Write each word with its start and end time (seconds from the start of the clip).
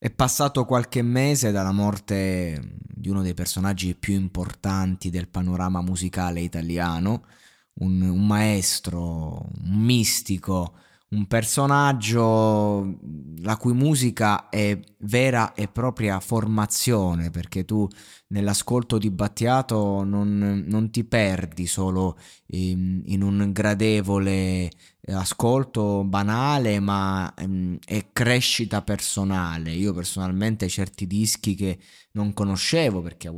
È 0.00 0.10
passato 0.10 0.64
qualche 0.64 1.02
mese 1.02 1.50
dalla 1.50 1.72
morte 1.72 2.76
di 2.78 3.08
uno 3.08 3.20
dei 3.20 3.34
personaggi 3.34 3.96
più 3.96 4.14
importanti 4.14 5.10
del 5.10 5.28
panorama 5.28 5.80
musicale 5.80 6.40
italiano, 6.40 7.24
un, 7.80 8.02
un 8.02 8.24
maestro, 8.24 9.48
un 9.64 9.80
mistico, 9.80 10.74
un 11.10 11.26
personaggio 11.26 12.96
la 13.42 13.56
cui 13.56 13.72
musica 13.72 14.48
è 14.48 14.78
vera 15.00 15.54
e 15.54 15.68
propria 15.68 16.20
formazione, 16.20 17.30
perché 17.30 17.64
tu 17.64 17.88
nell'ascolto 18.28 18.98
di 18.98 19.10
Battiato 19.10 20.04
non, 20.04 20.64
non 20.66 20.90
ti 20.90 21.04
perdi 21.04 21.66
solo 21.66 22.18
in, 22.48 23.02
in, 23.06 23.22
un 23.22 23.50
gradevole 23.52 24.70
ascolto 25.06 26.04
banale, 26.04 26.80
ma 26.80 27.32
ehm, 27.34 27.78
è 27.84 28.08
crescita 28.12 28.82
personale. 28.82 29.70
Io 29.72 29.94
personalmente 29.94 30.68
certi 30.68 31.06
dischi 31.06 31.54
che 31.54 31.78
non 32.12 32.32
conoscevo 32.32 33.00
perché 33.00 33.28
ha, 33.28 33.34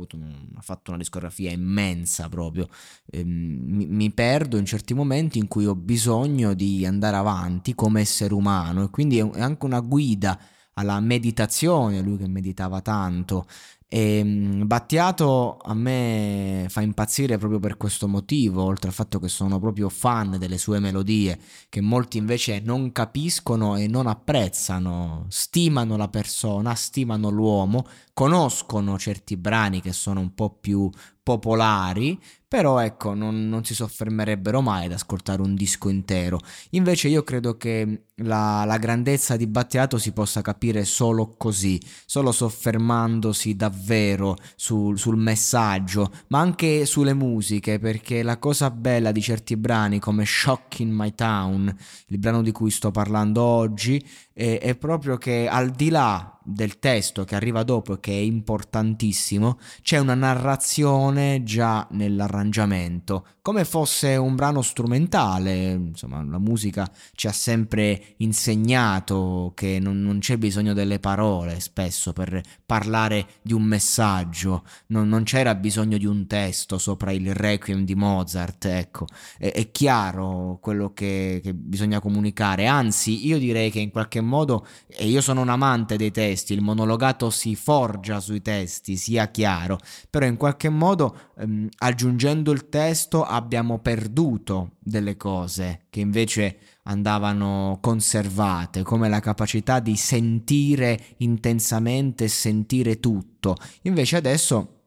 fatto 0.61 0.91
una 0.91 0.99
discografia 0.99 1.51
immensa 1.51 2.27
proprio, 2.29 2.67
ehm, 3.11 3.27
mi, 3.27 3.85
mi 3.85 4.11
perdo 4.11 4.57
in 4.57 4.65
certi 4.65 4.93
momenti 4.93 5.37
in 5.37 5.47
cui 5.47 5.65
ho 5.65 5.75
bisogno 5.75 6.53
di 6.53 6.85
andare 6.85 7.15
avanti 7.15 7.75
come 7.75 8.01
essere 8.01 8.33
umano 8.33 8.83
e 8.83 8.89
quindi 8.89 9.19
è 9.19 9.39
anche 9.39 9.65
una 9.65 9.79
guida 9.91 10.39
alla 10.75 11.01
meditazione, 11.01 12.01
lui 12.01 12.17
che 12.17 12.27
meditava 12.27 12.79
tanto. 12.79 13.45
E 13.93 14.19
ehm, 14.19 14.65
Battiato 14.67 15.57
a 15.57 15.73
me 15.73 16.65
fa 16.69 16.79
impazzire 16.79 17.37
proprio 17.37 17.59
per 17.59 17.75
questo 17.75 18.07
motivo, 18.07 18.63
oltre 18.63 18.87
al 18.87 18.93
fatto 18.93 19.19
che 19.19 19.27
sono 19.27 19.59
proprio 19.59 19.89
fan 19.89 20.37
delle 20.39 20.57
sue 20.57 20.79
melodie, 20.79 21.37
che 21.67 21.81
molti 21.81 22.17
invece 22.17 22.61
non 22.61 22.93
capiscono 22.93 23.75
e 23.75 23.87
non 23.87 24.07
apprezzano, 24.07 25.25
stimano 25.27 25.97
la 25.97 26.07
persona, 26.07 26.73
stimano 26.73 27.29
l'uomo, 27.29 27.85
conoscono 28.13 28.97
certi 28.97 29.35
brani 29.35 29.81
che 29.81 29.91
sono 29.91 30.21
un 30.21 30.33
po' 30.33 30.51
più 30.51 30.89
popolari, 31.23 32.19
però 32.51 32.79
ecco, 32.79 33.13
non, 33.13 33.47
non, 33.47 33.63
si 33.63 33.73
soffermerebbero 33.73 34.59
mai 34.59 34.85
ad 34.85 34.91
ascoltare 34.91 35.41
un 35.41 35.55
disco 35.55 35.87
intero. 35.87 36.39
Invece 36.71 37.07
io 37.07 37.23
credo 37.23 37.55
che 37.55 38.07
la, 38.15 38.65
la, 38.65 38.77
grandezza 38.77 39.37
di 39.37 39.47
Battiato 39.47 39.97
si 39.97 40.11
possa 40.11 40.41
capire 40.41 40.83
solo 40.83 41.35
così, 41.37 41.79
solo 42.05 42.33
soffermandosi 42.33 43.55
davvero 43.55 44.35
sul, 44.55 44.97
sul 44.99 45.15
messaggio, 45.15 46.11
ma 46.27 46.39
anche 46.39 46.85
sulle 46.85 47.13
musiche, 47.13 47.79
perché 47.79 48.21
la 48.21 48.37
cosa 48.37 48.69
bella 48.69 49.13
di 49.13 49.21
certi 49.21 49.55
brani 49.55 49.99
come 49.99 50.25
Shock 50.25 50.79
in 50.79 50.91
My 50.91 51.13
Town, 51.15 51.73
il 52.07 52.17
brano 52.17 52.41
di 52.41 52.51
cui 52.51 52.69
sto 52.71 52.91
parlando 52.91 53.43
oggi, 53.43 54.05
è, 54.33 54.59
è 54.59 54.75
proprio 54.75 55.17
che 55.17 55.47
al 55.47 55.69
di 55.69 55.89
là 55.89 56.37
del 56.53 56.79
testo 56.79 57.23
che 57.23 57.35
arriva 57.35 57.63
dopo 57.63 57.93
e 57.93 57.99
che 57.99 58.11
è 58.11 58.21
importantissimo, 58.21 59.59
c'è 59.81 59.97
una 59.97 60.15
narrazione 60.15 61.43
già 61.43 61.87
nell'arrangiamento, 61.91 63.25
come 63.41 63.65
fosse 63.65 64.15
un 64.17 64.35
brano 64.35 64.61
strumentale, 64.61 65.71
insomma 65.71 66.23
la 66.23 66.37
musica 66.37 66.89
ci 67.13 67.27
ha 67.27 67.31
sempre 67.31 68.13
insegnato 68.17 69.53
che 69.55 69.79
non, 69.79 70.01
non 70.01 70.19
c'è 70.19 70.37
bisogno 70.37 70.73
delle 70.73 70.99
parole 70.99 71.59
spesso 71.59 72.13
per 72.13 72.41
parlare 72.65 73.25
di 73.41 73.53
un 73.53 73.63
messaggio, 73.63 74.63
non, 74.87 75.07
non, 75.07 75.23
c'era 75.23 75.55
bisogno 75.55 75.97
di 75.97 76.05
un 76.05 76.27
testo 76.27 76.77
sopra 76.77 77.11
il 77.11 77.33
requiem 77.33 77.83
di 77.83 77.95
Mozart, 77.95 78.65
ecco, 78.65 79.07
è, 79.39 79.51
è 79.51 79.71
chiaro 79.71 80.59
quello 80.61 80.93
che, 80.93 81.39
che 81.43 81.55
bisogna 81.55 81.99
comunicare, 81.99 82.67
anzi 82.67 83.25
io 83.25 83.39
direi 83.39 83.71
che 83.71 83.79
in 83.79 83.89
qualche 83.89 84.21
modo, 84.21 84.67
e 84.87 85.07
io 85.07 85.21
sono 85.21 85.41
un 85.41 85.49
amante 85.49 85.95
dei 85.95 86.11
testi, 86.11 86.31
testi, 86.41 86.53
il 86.53 86.61
monologato 86.61 87.29
si 87.29 87.55
forgia 87.55 88.19
sui 88.19 88.41
testi, 88.41 88.95
sia 88.97 89.27
chiaro, 89.29 89.77
però 90.09 90.25
in 90.25 90.37
qualche 90.37 90.69
modo 90.69 91.31
ehm, 91.37 91.69
aggiungendo 91.77 92.51
il 92.51 92.69
testo 92.69 93.23
abbiamo 93.23 93.79
perduto 93.79 94.71
delle 94.79 95.15
cose 95.17 95.85
che 95.89 95.99
invece 95.99 96.57
andavano 96.83 97.77
conservate, 97.79 98.81
come 98.81 99.07
la 99.07 99.19
capacità 99.19 99.79
di 99.79 99.95
sentire 99.95 100.99
intensamente 101.17 102.27
sentire 102.27 102.99
tutto. 102.99 103.55
Invece 103.83 104.17
adesso 104.17 104.80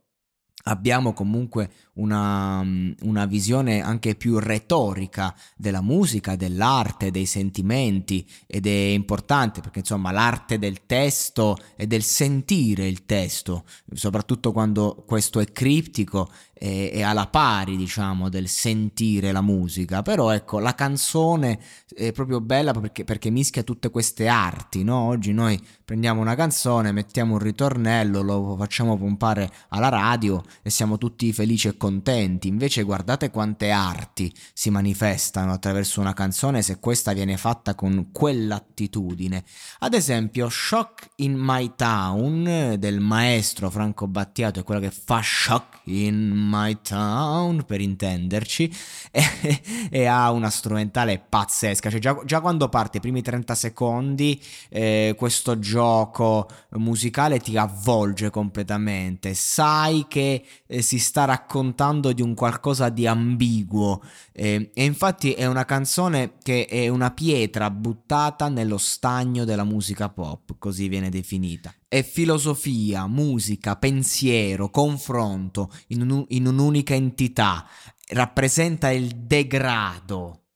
abbiamo 0.65 1.13
comunque 1.13 1.71
una, 1.95 2.63
mm, 2.63 2.93
una, 3.03 3.27
visione 3.27 3.81
anche 3.81 4.15
più 4.15 4.39
retorica 4.39 5.35
della 5.57 5.81
musica, 5.81 6.37
dell'arte, 6.37 7.11
dei 7.11 7.27
sentimenti 7.27 8.27
ed 8.47 8.67
è 8.67 8.71
importante 8.71 9.61
perché 9.61 9.81
insomma 9.81 10.11
l'arte 10.11 10.59
del 10.59 10.87
testo 10.87 11.57
e 11.77 11.87
del 11.87 12.03
sentire 12.03 12.87
il 12.87 13.05
testo, 13.05 13.65
soprattutto 13.93 14.53
quando 14.53 15.03
questo 15.07 15.41
è 15.41 15.53
criptico 15.53 16.31
e, 16.65 16.91
e 16.95 17.03
alla 17.03 17.27
pari 17.27 17.77
diciamo 17.77 18.31
del 18.31 18.49
sentire 18.49 19.33
la 19.33 19.43
musica, 19.43 20.01
però 20.01 20.31
ecco 20.31 20.59
la 20.61 20.75
canzone 20.75 21.61
è 21.95 22.11
proprio 22.13 22.41
bella 22.41 22.73
perché, 22.73 23.05
perché 23.05 23.29
mischia 23.29 23.63
tutte 23.63 23.91
queste 23.91 24.29
arti, 24.29 24.83
no? 24.83 24.97
Oggi 25.01 25.35
noi 25.35 25.61
prendiamo 25.85 26.23
una 26.23 26.35
canzone, 26.35 26.91
mettiamo 26.91 27.35
un 27.35 27.41
ritornello, 27.41 28.23
lo 28.23 28.57
facciamo 28.57 28.97
pompare 28.97 29.51
alla 29.69 29.91
radio 29.91 30.43
e 30.63 30.71
siamo 30.71 30.97
tutti 30.97 31.31
felici 31.35 31.69
e 31.69 31.77
contenti. 31.77 32.49
Invece 32.49 32.83
guardate 32.83 33.31
quante 33.31 33.71
arti 33.71 34.33
si 34.55 34.71
manifestano 34.71 35.53
attraverso 35.53 36.01
una 36.01 36.15
canzone 36.15 36.63
se 36.63 36.81
questa 36.81 37.13
viene 37.13 37.37
fatta 37.37 37.75
con 37.75 38.09
quell'attitudine. 38.11 39.45
Ad 39.81 39.93
esempio, 39.93 40.49
Shock 40.49 41.11
in 41.17 41.35
My 41.37 41.73
Town 41.77 42.77
del 42.79 43.01
maestro 43.01 43.69
Franco 43.69 44.07
Battiato 44.07 44.61
è 44.61 44.65
quello 44.65 44.81
che 44.81 44.91
fa 44.91 45.21
Shock 45.23 45.83
in 45.85 46.31
My 46.33 46.54
Town 46.83 47.65
per 47.67 47.81
intenderci 47.81 48.73
e, 49.11 49.61
e 49.91 50.07
ha 50.07 50.31
una 50.31 50.51
strumentale 50.51 51.19
pazzesca. 51.19 51.91
Cioè 51.91 52.01
già, 52.01 52.19
già, 52.25 52.41
quando 52.41 52.69
parte 52.69 52.99
i 52.99 53.01
primi 53.01 53.23
30 53.23 53.55
secondi 53.55 54.41
eh, 54.69 55.15
questo 55.17 55.59
gioco 55.59 56.49
musicale 56.73 57.39
ti 57.41 57.57
avvolge 57.57 58.31
completamente. 58.31 59.35
Sai 59.35 60.07
che 60.09 60.45
eh, 60.67 60.83
si 60.83 60.99
sta 60.99 61.25
raccontando 61.25 62.13
di 62.13 62.23
un 62.23 62.35
qualcosa 62.35 62.89
di 62.89 63.07
ambiguo 63.07 64.01
eh, 64.33 64.71
e 64.75 64.85
infatti 64.85 65.33
è 65.33 65.47
una 65.47 65.65
canzone 65.65 66.35
che 66.43 66.67
è 66.67 66.89
una 66.89 67.11
pietra 67.11 67.71
buttata 67.71 68.49
nello 68.49 68.79
stagno 68.79 69.45
della 69.45 69.65
musica 69.65 70.09
pop, 70.09 70.57
così 70.59 70.89
viene 70.89 71.09
definita. 71.11 71.73
È 71.89 72.03
filosofia, 72.03 73.07
musica, 73.07 73.77
pensiero, 73.77 74.71
confronto 74.71 75.73
in, 75.89 76.11
un, 76.11 76.25
in 76.29 76.47
un'unica 76.47 76.95
entità, 76.95 77.67
rappresenta 78.09 78.91
il 78.91 79.15
degrado 79.15 80.47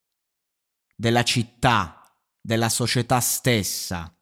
della 0.96 1.22
città, 1.22 2.02
della 2.40 2.68
società 2.68 3.20
stessa, 3.20 4.12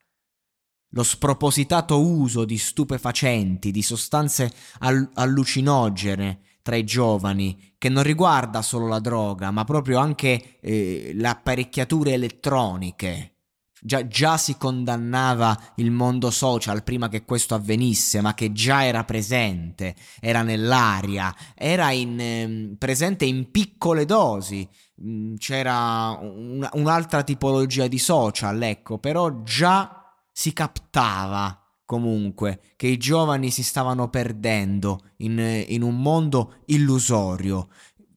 lo 0.91 1.03
spropositato 1.03 2.01
uso 2.01 2.45
di 2.45 2.59
stupefacenti, 2.59 3.71
di 3.71 3.83
sostanze 3.83 4.53
all- 4.79 5.11
allucinogene 5.15 6.41
tra 6.63 6.77
i 6.77 6.85
giovani, 6.85 7.75
che 7.79 7.89
non 7.89 8.03
riguarda 8.03 8.61
solo 8.61 8.89
la 8.89 8.99
droga, 8.99 9.51
ma 9.51 9.65
proprio 9.65 9.99
anche 9.99 10.59
eh, 10.61 11.13
le 11.15 11.29
apparecchiature 11.29 12.13
elettroniche. 12.13 13.36
Già, 13.81 14.07
già, 14.07 14.37
si 14.37 14.57
condannava 14.57 15.57
il 15.77 15.91
mondo 15.91 16.31
social 16.31 16.83
prima 16.83 17.09
che 17.09 17.25
questo 17.25 17.55
avvenisse, 17.55 18.21
ma 18.21 18.35
che 18.35 18.53
già 18.53 18.85
era 18.85 19.05
presente, 19.05 19.95
era 20.21 20.43
nell'aria, 20.43 21.35
era 21.55 21.91
in, 21.91 22.19
eh, 22.19 22.77
presente 22.79 23.25
in 23.25 23.51
piccole 23.51 24.05
dosi. 24.05 24.69
Mm, 25.03 25.35
c'era 25.37 26.19
un, 26.21 26.67
un'altra 26.73 27.23
tipologia 27.23 27.87
di 27.87 27.99
social, 27.99 28.63
ecco, 28.63 28.99
però 28.99 29.43
già 29.43 30.15
si 30.33 30.53
captava 30.53 31.61
comunque 31.85 32.61
che 32.77 32.89
i 32.89 32.97
giovani 32.97 33.51
si 33.51 33.63
stavano 33.63 34.09
perdendo 34.11 35.13
in, 35.19 35.65
in 35.69 35.83
un 35.83 36.01
mondo 36.03 36.57
illusorio 36.67 37.69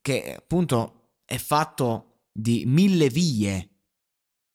che 0.02 0.36
appunto 0.36 1.12
è 1.24 1.38
fatto 1.38 2.22
di 2.32 2.64
mille 2.66 3.10
vie, 3.10 3.79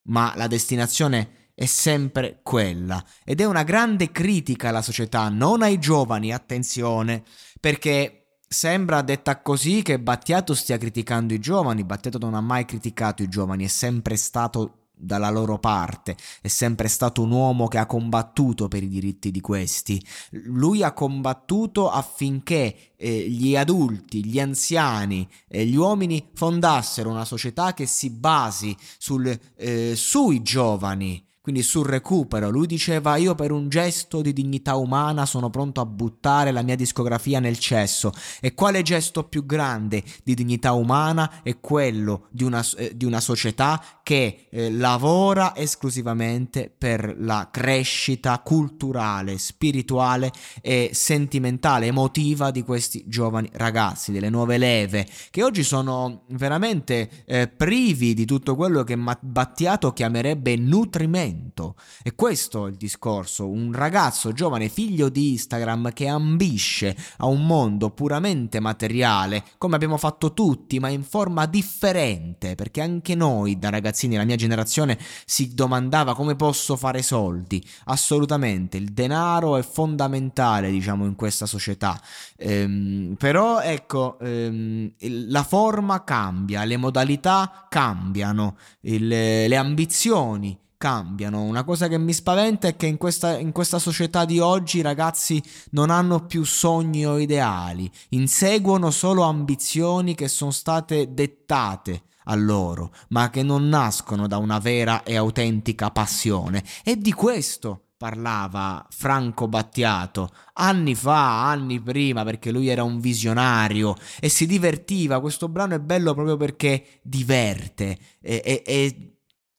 ma 0.05 0.33
la 0.37 0.47
destinazione 0.47 1.51
è 1.55 1.67
sempre 1.67 2.41
quella. 2.43 3.03
Ed 3.25 3.41
è 3.41 3.45
una 3.45 3.63
grande 3.63 4.11
critica 4.11 4.69
alla 4.69 4.83
società, 4.83 5.29
non 5.29 5.63
ai 5.63 5.79
giovani, 5.79 6.33
attenzione, 6.33 7.23
perché 7.61 8.39
sembra 8.49 9.03
detta 9.03 9.41
così 9.41 9.83
che 9.83 9.99
Battiato 10.01 10.55
stia 10.55 10.79
criticando 10.79 11.35
i 11.35 11.41
giovani, 11.41 11.85
Battiato 11.85 12.19
non 12.19 12.35
ha 12.35 12.41
mai 12.41 12.65
criticato 12.65 13.23
i 13.23 13.29
giovani, 13.29 13.65
è 13.65 13.69
sempre 13.69 14.17
stato 14.17 14.84
dalla 14.95 15.31
loro 15.31 15.59
parte, 15.59 16.17
è 16.41 16.49
sempre 16.49 16.89
stato 16.89 17.23
un 17.23 17.31
uomo 17.31 17.69
che 17.69 17.79
ha 17.79 17.87
combattuto 17.87 18.69
per 18.69 18.83
i 18.83 18.89
diritti 18.89 19.31
di 19.31 19.41
questi. 19.41 20.03
Lui 20.45 20.83
ha 20.83 20.93
combattuto 20.93 21.91
affinché 21.91 22.93
eh, 22.97 23.29
gli 23.29 23.57
adulti, 23.57 24.25
gli 24.25 24.39
anziani 24.39 25.29
e 25.49 25.67
gli 25.67 25.77
uomini 25.77 26.31
fondassero 26.35 27.11
una 27.11 27.25
società 27.25 27.75
che 27.75 27.87
si 27.87 28.11
basi 28.11 28.77
sul, 28.99 29.39
eh, 29.57 29.95
sui 29.97 30.43
giovani 30.43 31.23
quindi 31.45 31.63
sul 31.63 31.85
recupero, 31.85 32.49
lui 32.49 32.67
diceva 32.67 33.17
io 33.17 33.35
per 33.35 33.53
un 33.53 33.69
gesto 33.69 34.23
di 34.23 34.33
dignità 34.33 34.77
umana 34.77 35.27
sono 35.27 35.51
pronto 35.51 35.83
a 35.83 35.85
buttare 35.85 36.53
la 36.53 36.63
mia 36.63 36.75
discografia 36.75 37.39
nel 37.39 37.59
cesso. 37.59 38.15
E 38.41 38.55
quale 38.55 38.81
gesto 38.81 39.25
più 39.25 39.45
grande 39.45 40.03
di 40.23 40.33
dignità 40.33 40.73
umana 40.73 41.43
è 41.43 41.61
quello 41.61 42.29
di 42.31 42.45
una, 42.45 42.65
eh, 42.79 42.97
di 42.97 43.05
una 43.05 43.21
società 43.21 43.79
che 44.03 44.47
eh, 44.49 44.71
lavora 44.71 45.55
esclusivamente 45.55 46.73
per 46.75 47.15
la 47.19 47.51
crescita 47.53 48.39
culturale, 48.39 49.37
spirituale 49.37 50.33
e 50.63 50.93
sentimentale, 50.95 51.89
emotiva 51.89 52.51
di 52.51 52.63
questi 52.63 53.05
giovani 53.07 53.51
ragazzi, 53.53 54.13
delle 54.13 54.31
nuove 54.31 54.57
leve, 54.57 55.07
che 55.29 55.43
oggi 55.43 55.63
sono 55.63 56.23
veramente 56.29 57.11
eh, 57.27 57.49
privi 57.49 58.15
di 58.15 58.25
tutto 58.25 58.57
quello 58.57 58.83
che 58.83 58.97
Battiato 58.97 59.93
chiamerebbe 59.93 60.57
nutrimento 60.57 61.33
talento. 61.35 61.77
E 62.03 62.15
questo 62.15 62.67
è 62.67 62.71
il 62.71 62.77
discorso, 62.77 63.49
un 63.49 63.73
ragazzo 63.73 64.33
giovane 64.33 64.69
figlio 64.69 65.09
di 65.09 65.33
Instagram 65.33 65.93
che 65.93 66.07
ambisce 66.07 66.97
a 67.19 67.27
un 67.27 67.47
mondo 67.47 67.91
puramente 67.91 68.61
materiale, 68.61 69.45
come 69.59 69.77
abbiamo 69.77 69.97
fatto 69.97 70.33
tutti, 70.33 70.79
ma 70.79 70.89
in 70.89 71.03
forma 71.03 71.47
differente, 71.47 72.55
perché 72.55 72.81
anche 72.81 73.15
noi 73.15 73.59
da 73.59 73.71
ragazzini, 73.71 74.17
la 74.17 74.25
mia 74.25 74.37
generazione, 74.37 74.99
si 75.25 75.55
domandava 75.55 76.15
come 76.15 76.37
posso 76.37 76.77
fare 76.77 77.03
soldi. 77.03 77.65
Assolutamente, 77.85 78.77
il 78.77 78.93
denaro 78.93 79.57
è 79.57 79.63
fondamentale, 79.63 80.71
diciamo, 80.71 81.05
in 81.05 81.15
questa 81.15 81.47
società. 81.47 82.01
Ehm, 82.37 83.15
però 83.19 83.61
ecco, 83.61 84.19
ehm, 84.19 84.93
la 85.29 85.43
forma 85.43 86.05
cambia, 86.05 86.65
le 86.65 86.77
modalità 86.77 87.67
cambiano, 87.69 88.57
il, 88.81 89.07
le 89.07 89.57
ambizioni 89.57 90.59
cambiano. 90.77 91.43
Una 91.43 91.65
cosa 91.65 91.89
che 91.89 91.99
mi 91.99 92.13
spaventa 92.13 92.69
è 92.69 92.77
che 92.77 92.87
in 92.87 92.97
questa, 92.97 93.39
in 93.39 93.53
questa 93.53 93.79
società 93.79 94.25
di 94.25 94.39
oggi 94.39 94.79
i 94.79 94.83
ragazzi 94.83 95.43
non 95.71 95.91
hanno 95.91 96.27
più 96.27 96.45
sogni 96.45 97.07
o 97.07 97.19
ideali, 97.19 97.91
inseguono 98.11 98.91
solo 98.91 99.23
ambizioni 99.23 100.15
che 100.15 100.29
sono 100.29 100.51
state 100.51 101.13
dettate 101.13 102.03
a 102.25 102.35
loro, 102.35 102.93
ma 103.09 103.31
che 103.31 103.43
non 103.43 103.69
nascono 103.69 104.27
da 104.27 104.39
una 104.39 104.59
vera 104.59 105.03
e 105.03 105.17
autentica 105.17 105.91
passione. 105.91 106.63
E 106.83 106.97
di 106.97 107.13
questo 107.13 107.81
parlava 107.97 108.87
Franco 108.91 109.49
Battiato 109.49 110.29
anni 110.55 110.95
fa, 110.95 111.49
anni 111.49 111.81
prima, 111.81 112.25
perché 112.25 112.51
lui 112.51 112.69
era 112.69 112.83
un 112.83 113.01
visionario 113.01 113.97
e 114.21 114.29
si 114.29 114.47
divertiva. 114.47 115.21
Questo 115.21 115.49
brano 115.49 115.75
è 115.75 115.81
bello 115.81 116.15
proprio 116.15 116.37
perché 116.37 117.01
diverte 117.03 117.99
e, 118.21 118.43
e, 118.45 118.63
e 118.65 119.14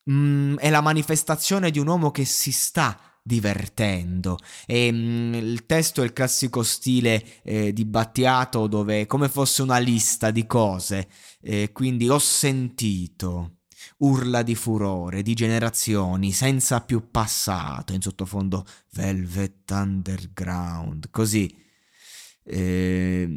mm, 0.10 0.58
è 0.58 0.70
la 0.70 0.82
manifestazione 0.82 1.72
di 1.72 1.80
un 1.80 1.88
uomo 1.88 2.12
che 2.12 2.26
si 2.26 2.52
sta 2.52 3.00
divertendo. 3.22 4.38
E 4.66 4.92
mm, 4.92 5.34
il 5.34 5.66
testo 5.66 6.02
è 6.02 6.06
il 6.06 6.14
classico 6.14 6.64
stile 6.64 7.42
eh, 7.44 7.74
di 7.74 7.86
Battiato 7.86 8.68
dove 8.68 9.08
come 9.08 9.30
fosse 9.30 9.62
una 9.62 9.80
lista 9.80 10.32
di 10.32 10.46
cose. 10.46 11.08
Eh, 11.42 11.72
quindi 11.72 12.08
ho 12.10 12.20
sentito 12.20 13.58
urla 13.98 14.42
di 14.42 14.56
furore 14.56 15.22
di 15.22 15.34
generazioni 15.34 16.32
senza 16.32 16.82
più 16.82 17.10
passato 17.12 17.94
in 17.94 18.02
sottofondo 18.02 18.66
Velvet 18.92 19.72
Underground 19.72 21.10
così. 21.10 21.54
Eh, 22.44 23.28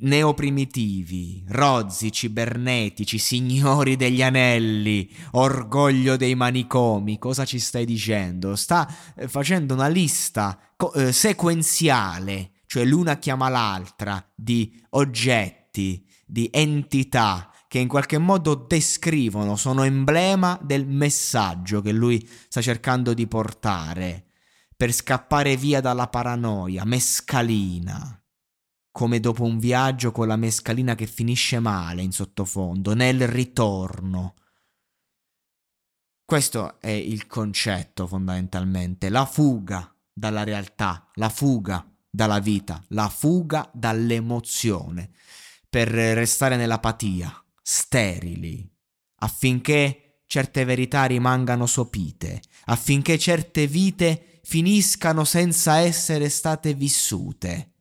neoprimitivi, 0.00 1.44
rozzi, 1.48 2.10
cibernetici, 2.10 3.18
signori 3.18 3.96
degli 3.96 4.22
anelli, 4.22 5.10
orgoglio 5.32 6.16
dei 6.16 6.34
manicomi, 6.34 7.18
cosa 7.18 7.44
ci 7.44 7.58
stai 7.58 7.84
dicendo? 7.84 8.56
Sta 8.56 8.92
eh, 9.16 9.28
facendo 9.28 9.74
una 9.74 9.88
lista 9.88 10.58
co- 10.76 10.92
eh, 10.92 11.12
sequenziale, 11.12 12.52
cioè 12.66 12.84
l'una 12.84 13.18
chiama 13.18 13.48
l'altra, 13.48 14.24
di 14.34 14.82
oggetti, 14.90 16.06
di 16.26 16.48
entità 16.52 17.50
che 17.68 17.78
in 17.78 17.88
qualche 17.88 18.18
modo 18.18 18.54
descrivono, 18.54 19.56
sono 19.56 19.82
emblema 19.82 20.58
del 20.62 20.86
messaggio 20.86 21.80
che 21.80 21.92
lui 21.92 22.26
sta 22.48 22.60
cercando 22.60 23.12
di 23.12 23.26
portare 23.26 24.24
per 24.76 24.92
scappare 24.92 25.56
via 25.56 25.80
dalla 25.80 26.06
paranoia, 26.06 26.84
mescalina 26.84 28.20
come 28.96 29.20
dopo 29.20 29.42
un 29.42 29.58
viaggio 29.58 30.10
con 30.10 30.26
la 30.26 30.36
mescalina 30.36 30.94
che 30.94 31.06
finisce 31.06 31.60
male 31.60 32.00
in 32.00 32.12
sottofondo, 32.12 32.94
nel 32.94 33.28
ritorno. 33.28 34.36
Questo 36.24 36.80
è 36.80 36.92
il 36.92 37.26
concetto 37.26 38.06
fondamentalmente, 38.06 39.10
la 39.10 39.26
fuga 39.26 39.94
dalla 40.10 40.44
realtà, 40.44 41.10
la 41.16 41.28
fuga 41.28 41.86
dalla 42.08 42.38
vita, 42.38 42.82
la 42.88 43.10
fuga 43.10 43.70
dall'emozione, 43.74 45.10
per 45.68 45.88
restare 45.88 46.56
nell'apatia, 46.56 47.30
sterili, 47.60 48.66
affinché 49.16 50.22
certe 50.24 50.64
verità 50.64 51.04
rimangano 51.04 51.66
sopite, 51.66 52.40
affinché 52.64 53.18
certe 53.18 53.66
vite 53.66 54.40
finiscano 54.42 55.24
senza 55.24 55.80
essere 55.80 56.30
state 56.30 56.72
vissute. 56.72 57.72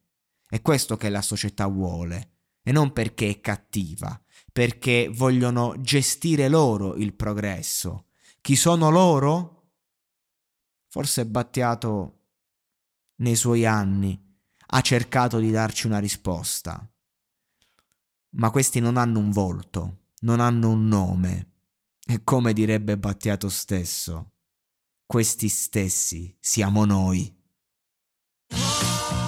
È 0.56 0.62
questo 0.62 0.96
che 0.96 1.10
la 1.10 1.22
società 1.22 1.68
vuole, 1.68 2.38
e 2.64 2.72
non 2.72 2.94
perché 2.94 3.28
è 3.28 3.42
cattiva, 3.42 4.18
perché 4.54 5.12
vogliono 5.14 5.76
gestire 5.82 6.48
loro 6.48 6.96
il 6.96 7.14
progresso. 7.14 8.06
Chi 8.40 8.56
sono 8.56 8.90
loro? 8.90 9.74
Forse 10.88 11.26
Battiato 11.26 12.28
nei 13.16 13.36
suoi 13.36 13.66
anni 13.66 14.18
ha 14.68 14.80
cercato 14.80 15.40
di 15.40 15.52
darci 15.52 15.88
una 15.88 16.00
risposta, 16.00 16.90
ma 18.38 18.50
questi 18.50 18.80
non 18.80 18.96
hanno 18.96 19.20
un 19.20 19.32
volto, 19.32 20.12
non 20.20 20.40
hanno 20.40 20.70
un 20.70 20.88
nome, 20.88 21.52
e 22.08 22.24
come 22.24 22.54
direbbe 22.54 22.98
Battiato 22.98 23.50
stesso, 23.50 24.36
questi 25.06 25.50
stessi 25.50 26.34
siamo 26.40 26.86
noi. 26.86 27.44